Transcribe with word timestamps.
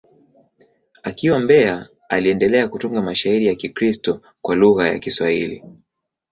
Akiwa 1.03 1.39
Mbeya, 1.39 1.89
aliendelea 2.09 2.67
kutunga 2.67 3.01
mashairi 3.01 3.45
ya 3.45 3.55
Kikristo 3.55 4.21
kwa 4.41 4.55
lugha 4.55 4.87
ya 4.87 4.99
Kiswahili. 4.99 5.63